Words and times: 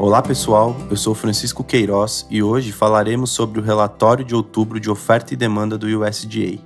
Olá 0.00 0.22
pessoal, 0.22 0.76
eu 0.88 0.96
sou 0.96 1.12
Francisco 1.12 1.64
Queiroz 1.64 2.24
e 2.30 2.40
hoje 2.40 2.70
falaremos 2.70 3.30
sobre 3.30 3.58
o 3.58 3.62
relatório 3.64 4.24
de 4.24 4.32
outubro 4.32 4.78
de 4.78 4.88
oferta 4.88 5.34
e 5.34 5.36
demanda 5.36 5.76
do 5.76 5.88
USDA. 5.88 6.60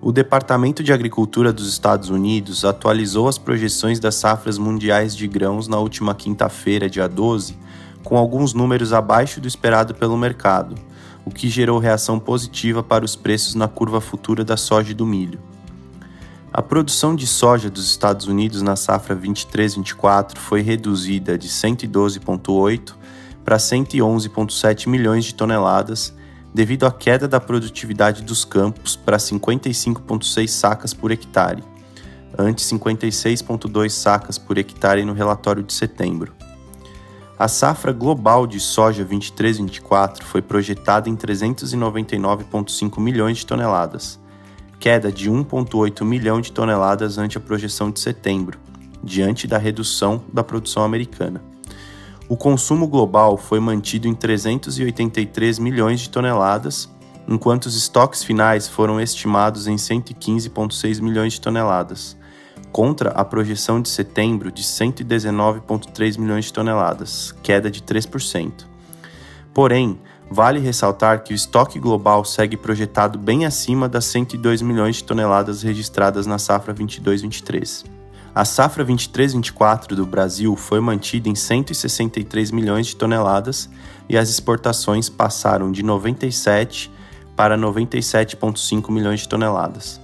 O 0.00 0.10
Departamento 0.10 0.82
de 0.82 0.90
Agricultura 0.90 1.52
dos 1.52 1.68
Estados 1.68 2.08
Unidos 2.08 2.64
atualizou 2.64 3.28
as 3.28 3.36
projeções 3.36 4.00
das 4.00 4.14
safras 4.14 4.56
mundiais 4.56 5.14
de 5.14 5.28
grãos 5.28 5.68
na 5.68 5.76
última 5.76 6.14
quinta-feira, 6.14 6.88
dia 6.88 7.06
12, 7.06 7.54
com 8.02 8.16
alguns 8.16 8.54
números 8.54 8.94
abaixo 8.94 9.42
do 9.42 9.46
esperado 9.46 9.94
pelo 9.94 10.16
mercado, 10.16 10.74
o 11.26 11.30
que 11.30 11.50
gerou 11.50 11.78
reação 11.78 12.18
positiva 12.18 12.82
para 12.82 13.04
os 13.04 13.14
preços 13.14 13.54
na 13.54 13.68
curva 13.68 14.00
futura 14.00 14.42
da 14.42 14.56
soja 14.56 14.92
e 14.92 14.94
do 14.94 15.04
milho. 15.04 15.38
A 16.50 16.62
produção 16.62 17.14
de 17.14 17.26
soja 17.26 17.68
dos 17.68 17.90
Estados 17.90 18.26
Unidos 18.26 18.62
na 18.62 18.74
safra 18.74 19.14
23-24 19.14 20.38
foi 20.38 20.62
reduzida 20.62 21.36
de 21.36 21.46
112,8 21.46 22.94
para 23.44 23.58
111,7 23.58 24.88
milhões 24.88 25.26
de 25.26 25.34
toneladas, 25.34 26.14
devido 26.54 26.86
à 26.86 26.90
queda 26.90 27.28
da 27.28 27.38
produtividade 27.38 28.22
dos 28.22 28.46
campos 28.46 28.96
para 28.96 29.18
55,6 29.18 30.48
sacas 30.48 30.94
por 30.94 31.10
hectare, 31.10 31.62
ante 32.36 32.64
56,2 32.64 33.90
sacas 33.90 34.38
por 34.38 34.56
hectare 34.56 35.04
no 35.04 35.12
relatório 35.12 35.62
de 35.62 35.74
setembro. 35.74 36.32
A 37.38 37.46
safra 37.46 37.92
global 37.92 38.46
de 38.46 38.58
soja 38.58 39.04
23-24 39.04 40.22
foi 40.22 40.40
projetada 40.40 41.10
em 41.10 41.14
399,5 41.14 42.98
milhões 42.98 43.36
de 43.36 43.46
toneladas 43.46 44.18
queda 44.78 45.10
de 45.10 45.30
1,8 45.30 46.04
milhão 46.04 46.40
de 46.40 46.52
toneladas 46.52 47.18
ante 47.18 47.36
a 47.36 47.40
projeção 47.40 47.90
de 47.90 48.00
setembro, 48.00 48.58
diante 49.02 49.46
da 49.46 49.58
redução 49.58 50.22
da 50.32 50.44
produção 50.44 50.84
americana. 50.84 51.42
O 52.28 52.36
consumo 52.36 52.86
global 52.86 53.36
foi 53.36 53.58
mantido 53.58 54.06
em 54.06 54.14
383 54.14 55.58
milhões 55.58 56.00
de 56.00 56.10
toneladas, 56.10 56.88
enquanto 57.26 57.66
os 57.66 57.76
estoques 57.76 58.22
finais 58.22 58.68
foram 58.68 59.00
estimados 59.00 59.66
em 59.66 59.76
115,6 59.76 61.00
milhões 61.00 61.34
de 61.34 61.40
toneladas, 61.40 62.16
contra 62.70 63.10
a 63.10 63.24
projeção 63.24 63.80
de 63.80 63.88
setembro 63.88 64.52
de 64.52 64.62
119,3 64.62 66.18
milhões 66.18 66.46
de 66.46 66.52
toneladas, 66.52 67.32
queda 67.42 67.70
de 67.70 67.82
3%. 67.82 68.66
Porém, 69.58 69.98
Vale 70.30 70.60
ressaltar 70.60 71.24
que 71.24 71.32
o 71.32 71.34
estoque 71.34 71.80
global 71.80 72.24
segue 72.24 72.56
projetado 72.56 73.18
bem 73.18 73.44
acima 73.44 73.88
das 73.88 74.04
102 74.04 74.62
milhões 74.62 74.96
de 74.96 75.04
toneladas 75.04 75.62
registradas 75.62 76.26
na 76.26 76.38
safra 76.38 76.72
22-23. 76.72 77.84
A 78.32 78.44
safra 78.44 78.84
23-24 78.84 79.96
do 79.96 80.06
Brasil 80.06 80.54
foi 80.54 80.78
mantida 80.78 81.28
em 81.28 81.34
163 81.34 82.52
milhões 82.52 82.86
de 82.86 82.94
toneladas 82.94 83.68
e 84.08 84.16
as 84.16 84.30
exportações 84.30 85.08
passaram 85.08 85.72
de 85.72 85.82
97 85.82 86.88
para 87.34 87.58
97,5 87.58 88.92
milhões 88.92 89.22
de 89.22 89.28
toneladas. 89.28 90.00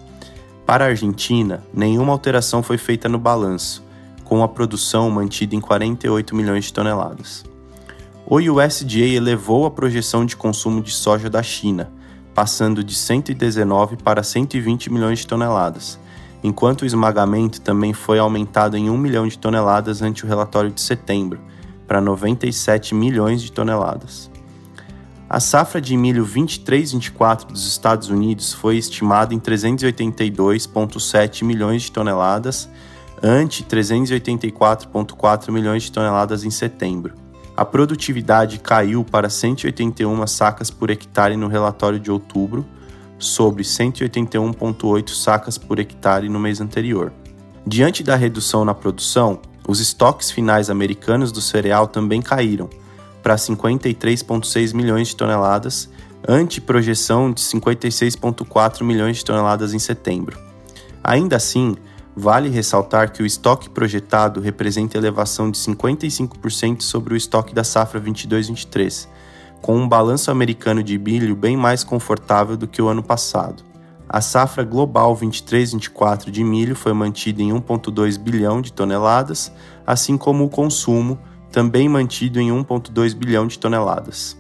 Para 0.67 0.87
a 0.87 0.89
Argentina, 0.89 1.63
nenhuma 1.73 2.13
alteração 2.13 2.61
foi 2.61 2.77
feita 2.77 3.09
no 3.09 3.21
balanço, 3.21 3.85
com 4.25 4.43
a 4.43 4.49
produção 4.49 5.09
mantida 5.11 5.55
em 5.55 5.61
48 5.61 6.35
milhões 6.35 6.65
de 6.65 6.73
toneladas. 6.73 7.54
O 8.27 8.37
USDA 8.37 9.01
elevou 9.01 9.67
a 9.67 9.71
projeção 9.71 10.25
de 10.25 10.35
consumo 10.35 10.81
de 10.81 10.91
soja 10.91 11.29
da 11.29 11.43
China, 11.43 11.93
passando 12.35 12.83
de 12.83 12.95
119 12.95 13.99
para 13.99 14.23
120 14.23 14.91
milhões 14.91 15.19
de 15.19 15.27
toneladas, 15.27 15.99
enquanto 16.43 16.81
o 16.83 16.87
esmagamento 16.87 17.61
também 17.61 17.93
foi 17.93 18.19
aumentado 18.19 18.79
em 18.79 18.89
1 18.89 18.97
milhão 18.97 19.29
de 19.29 19.39
toneladas 19.39 20.01
ante 20.01 20.25
o 20.25 20.27
relatório 20.27 20.71
de 20.71 20.81
setembro, 20.81 21.39
para 21.87 22.01
97 22.01 22.95
milhões 22.95 23.43
de 23.43 23.53
toneladas. 23.53 24.31
A 25.29 25.39
safra 25.39 25.79
de 25.79 25.95
milho 25.95 26.25
23-24 26.25 27.49
dos 27.49 27.69
Estados 27.69 28.09
Unidos 28.09 28.55
foi 28.55 28.79
estimada 28.79 29.35
em 29.35 29.39
382,7 29.39 31.45
milhões 31.45 31.83
de 31.83 31.93
toneladas, 31.93 32.71
ante 33.23 33.63
384,4 33.65 35.51
milhões 35.51 35.83
de 35.83 35.93
toneladas 35.93 36.43
em 36.43 36.51
setembro 36.51 37.23
a 37.57 37.65
produtividade 37.65 38.59
caiu 38.59 39.05
para 39.05 39.31
181 39.31 40.27
sacas 40.27 40.71
por 40.71 40.91
hectare 40.91 41.37
no 41.37 41.47
relatório 41.47 42.01
de 42.01 42.11
outubro, 42.11 42.67
sobre 43.19 43.63
181,8 43.63 45.11
sacas 45.11 45.57
por 45.57 45.79
hectare 45.79 46.29
no 46.29 46.41
mês 46.41 46.61
anterior. 46.61 47.13
Diante 47.67 48.03
da 48.03 48.17
redução 48.17 48.65
na 48.65 48.75
produção, 48.75 49.41
os 49.67 49.81
estoques 49.81 50.31
finais 50.31 50.69
americanos 50.69 51.33
do 51.33 51.41
cereal 51.41 51.87
também 51.87 52.21
caíram 52.21 52.69
para 53.23 53.37
53,6 53.37 54.75
milhões 54.75 55.09
de 55.09 55.17
toneladas, 55.17 55.89
ante 56.27 56.61
projeção 56.61 57.33
de 57.33 57.41
56,4 57.41 58.83
milhões 58.83 59.19
de 59.19 59.25
toneladas 59.25 59.73
em 59.73 59.79
setembro. 59.79 60.39
Ainda 61.03 61.37
assim, 61.37 61.77
Vale 62.17 62.49
ressaltar 62.49 63.11
que 63.11 63.23
o 63.23 63.27
estoque 63.27 63.69
projetado 63.69 64.41
representa 64.41 64.97
elevação 64.97 65.51
de 65.51 65.59
55% 65.59 66.83
sobre 66.83 67.15
o 67.15 67.17
estoque 67.17 67.53
da 67.53 67.65
safra 67.65 68.01
22-23, 68.01 69.09
com 69.61 69.77
um 69.77 69.89
balanço 69.89 70.31
americano 70.31 70.81
de 70.81 70.97
milho 70.97 71.35
bem 71.35 71.57
mais 71.57 71.83
confortável 71.83 72.57
do 72.57 72.69
que 72.69 72.81
o 72.81 72.87
ano 72.87 73.03
passado. 73.03 73.65
A 74.09 74.21
safra 74.21 74.63
global 74.63 75.17
23-24 75.17 76.31
de 76.31 76.45
milho 76.45 76.77
foi 76.77 76.93
mantida 76.93 77.43
em 77.43 77.51
1,2 77.51 78.17
bilhão 78.17 78.61
de 78.61 78.73
toneladas, 78.73 79.51
assim 79.85 80.17
como 80.17 80.45
o 80.45 80.49
consumo, 80.49 81.19
também 81.51 81.89
mantido 81.89 82.39
em 82.39 82.51
1,2 82.51 83.13
bilhão 83.15 83.47
de 83.47 83.59
toneladas. 83.59 84.37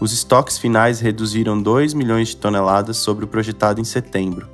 Os 0.00 0.12
estoques 0.12 0.56
finais 0.56 1.00
reduziram 1.00 1.60
2 1.60 1.92
milhões 1.92 2.28
de 2.28 2.36
toneladas 2.38 2.96
sobre 2.96 3.26
o 3.26 3.28
projetado 3.28 3.78
em 3.78 3.84
setembro, 3.84 4.48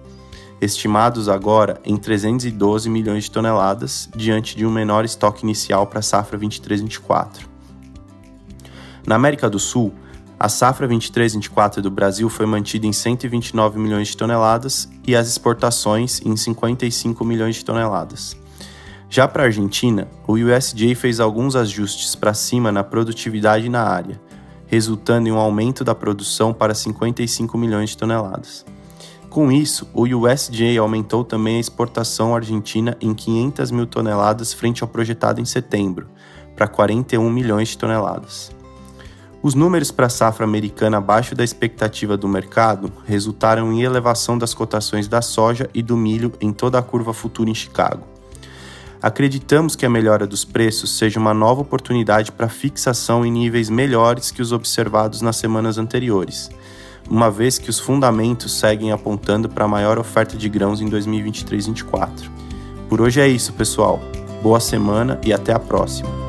estimados 0.60 1.28
agora 1.28 1.80
em 1.84 1.96
312 1.96 2.88
milhões 2.88 3.24
de 3.24 3.30
toneladas, 3.30 4.08
diante 4.16 4.56
de 4.56 4.64
um 4.64 4.70
menor 4.70 5.04
estoque 5.04 5.44
inicial 5.44 5.86
para 5.86 5.98
a 5.98 6.02
safra 6.02 6.38
23-24. 6.38 7.46
Na 9.06 9.14
América 9.14 9.48
do 9.48 9.58
Sul, 9.58 9.92
a 10.38 10.48
safra 10.48 10.86
23-24 10.86 11.80
do 11.80 11.90
Brasil 11.90 12.28
foi 12.28 12.44
mantida 12.44 12.86
em 12.86 12.92
129 12.92 13.78
milhões 13.78 14.08
de 14.08 14.16
toneladas 14.16 14.88
e 15.06 15.16
as 15.16 15.28
exportações 15.28 16.20
em 16.24 16.36
55 16.36 17.24
milhões 17.24 17.56
de 17.56 17.64
toneladas. 17.64 18.36
Já 19.08 19.26
para 19.28 19.44
a 19.44 19.46
Argentina, 19.46 20.08
o 20.26 20.34
USDA 20.34 20.94
fez 20.94 21.20
alguns 21.20 21.56
ajustes 21.56 22.14
para 22.14 22.34
cima 22.34 22.72
na 22.72 22.82
produtividade 22.82 23.68
na 23.68 23.82
área, 23.82 24.20
resultando 24.66 25.28
em 25.28 25.32
um 25.32 25.38
aumento 25.38 25.84
da 25.84 25.94
produção 25.94 26.52
para 26.52 26.74
55 26.74 27.56
milhões 27.56 27.90
de 27.90 27.96
toneladas. 27.96 28.64
Com 29.36 29.52
isso, 29.52 29.86
o 29.92 30.04
USDA 30.04 30.80
aumentou 30.80 31.22
também 31.22 31.58
a 31.58 31.60
exportação 31.60 32.34
argentina 32.34 32.96
em 33.02 33.12
500 33.12 33.70
mil 33.70 33.86
toneladas 33.86 34.54
frente 34.54 34.82
ao 34.82 34.88
projetado 34.88 35.42
em 35.42 35.44
setembro, 35.44 36.08
para 36.56 36.66
41 36.66 37.28
milhões 37.28 37.68
de 37.68 37.76
toneladas. 37.76 38.50
Os 39.42 39.54
números 39.54 39.90
para 39.90 40.06
a 40.06 40.08
safra 40.08 40.46
americana 40.46 40.96
abaixo 40.96 41.34
da 41.34 41.44
expectativa 41.44 42.16
do 42.16 42.26
mercado 42.26 42.90
resultaram 43.04 43.70
em 43.70 43.82
elevação 43.82 44.38
das 44.38 44.54
cotações 44.54 45.06
da 45.06 45.20
soja 45.20 45.68
e 45.74 45.82
do 45.82 45.98
milho 45.98 46.32
em 46.40 46.50
toda 46.50 46.78
a 46.78 46.82
curva 46.82 47.12
futura 47.12 47.50
em 47.50 47.54
Chicago. 47.54 48.06
Acreditamos 49.02 49.76
que 49.76 49.84
a 49.84 49.90
melhora 49.90 50.26
dos 50.26 50.46
preços 50.46 50.96
seja 50.96 51.20
uma 51.20 51.34
nova 51.34 51.60
oportunidade 51.60 52.32
para 52.32 52.48
fixação 52.48 53.22
em 53.22 53.30
níveis 53.30 53.68
melhores 53.68 54.30
que 54.30 54.40
os 54.40 54.50
observados 54.50 55.20
nas 55.20 55.36
semanas 55.36 55.76
anteriores 55.76 56.48
uma 57.08 57.30
vez 57.30 57.58
que 57.58 57.70
os 57.70 57.78
fundamentos 57.78 58.58
seguem 58.58 58.92
apontando 58.92 59.48
para 59.48 59.68
maior 59.68 59.98
oferta 59.98 60.36
de 60.36 60.48
grãos 60.48 60.80
em 60.80 60.88
2023-24. 60.88 62.30
Por 62.88 63.00
hoje 63.00 63.20
é 63.20 63.28
isso, 63.28 63.52
pessoal. 63.52 64.00
Boa 64.42 64.60
semana 64.60 65.20
e 65.24 65.32
até 65.32 65.52
a 65.52 65.58
próxima. 65.58 66.25